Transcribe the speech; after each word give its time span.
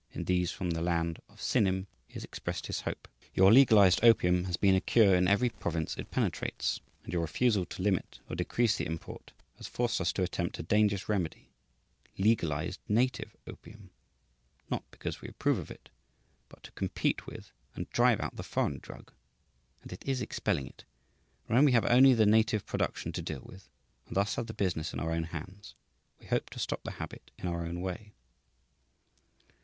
In 0.13 0.23
"These 0.23 0.51
from 0.51 0.71
the 0.71 0.81
Land 0.81 1.21
of 1.29 1.39
Sinim" 1.39 1.85
he 2.07 2.15
has 2.15 2.23
expressed 2.23 2.65
his 2.65 2.81
hope: 2.81 3.07
"Your 3.35 3.53
legalized 3.53 3.99
opium 4.03 4.45
has 4.45 4.57
been 4.57 4.73
a 4.73 4.81
cure 4.81 5.13
in 5.13 5.27
every 5.27 5.49
province 5.49 5.95
it 5.95 6.09
penetrates, 6.09 6.81
and 7.03 7.13
your 7.13 7.21
refusal 7.21 7.67
to 7.67 7.83
limit 7.83 8.17
or 8.27 8.35
decrease 8.35 8.77
the 8.77 8.87
import 8.87 9.31
has 9.57 9.67
forced 9.67 10.01
us 10.01 10.11
to 10.13 10.23
attempt 10.23 10.57
a 10.57 10.63
dangerous 10.63 11.07
remedy 11.07 11.51
legalized 12.17 12.79
native 12.89 13.37
opium 13.45 13.91
not 14.71 14.89
because 14.89 15.21
we 15.21 15.27
approve 15.27 15.59
of 15.59 15.69
it, 15.69 15.89
but 16.49 16.63
to 16.63 16.71
compete 16.71 17.27
with 17.27 17.51
and 17.75 17.87
drive 17.91 18.19
out 18.19 18.35
the 18.37 18.41
foreign 18.41 18.79
drug; 18.79 19.11
and 19.83 19.93
it 19.93 20.03
is 20.07 20.19
expelling 20.19 20.65
it, 20.65 20.83
and 21.47 21.55
when 21.57 21.65
we 21.65 21.73
have 21.73 21.85
only 21.85 22.15
the 22.15 22.25
native 22.25 22.65
production 22.65 23.11
to 23.11 23.21
deal 23.21 23.43
with, 23.43 23.69
and 24.07 24.15
thus 24.15 24.33
have 24.33 24.47
the 24.47 24.53
business 24.55 24.93
in 24.93 24.99
our 24.99 25.11
own 25.11 25.25
hands, 25.25 25.75
we 26.19 26.25
hope 26.25 26.49
to 26.49 26.57
stop 26.57 26.83
the 26.83 26.93
habit 26.93 27.29
in 27.37 27.47
our 27.47 27.63
own 27.63 27.81
way." 27.81 28.15